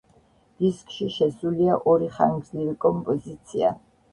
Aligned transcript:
დისკში 0.61 1.09
შესულია 1.17 1.77
ორი 1.93 2.09
ხანგრძლივი 2.17 2.77
კომპოზიცია. 2.87 3.75